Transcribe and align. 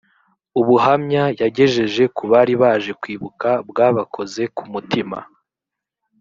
ubuhamya 0.59 1.23
yagejeje 1.41 2.03
kubari 2.17 2.53
baje 2.61 2.91
kwibuka 3.01 3.49
bwabakoze 3.69 4.41
ku 4.55 4.63
mutima 4.71 5.17